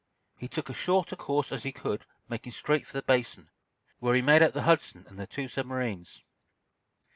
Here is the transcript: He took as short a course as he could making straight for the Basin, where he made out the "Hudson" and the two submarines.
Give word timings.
He 0.35 0.47
took 0.47 0.67
as 0.71 0.75
short 0.77 1.11
a 1.11 1.15
course 1.15 1.51
as 1.51 1.61
he 1.61 1.71
could 1.71 2.07
making 2.27 2.53
straight 2.53 2.87
for 2.87 2.93
the 2.93 3.03
Basin, 3.03 3.51
where 3.99 4.15
he 4.15 4.23
made 4.23 4.41
out 4.41 4.53
the 4.53 4.63
"Hudson" 4.63 5.05
and 5.07 5.19
the 5.19 5.27
two 5.27 5.47
submarines. 5.47 6.23